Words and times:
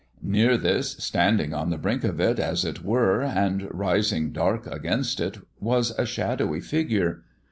Near 0.23 0.57
this, 0.57 0.93
standing 0.97 1.53
on 1.53 1.69
the 1.69 1.77
brink 1.77 2.03
of 2.03 2.19
it, 2.19 2.39
as 2.39 2.65
it 2.65 2.83
were, 2.83 3.21
and 3.21 3.67
rising 3.69 4.31
dark 4.31 4.65
against 4.65 5.19
it, 5.19 5.37
was 5.59 5.91
a 5.91 6.07
shadowy 6.07 6.59
figure. 6.59 7.21